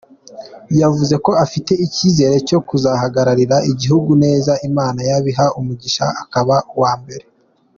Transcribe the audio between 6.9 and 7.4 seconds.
mbere.